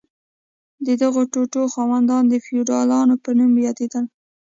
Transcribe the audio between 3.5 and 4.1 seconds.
یادیدل.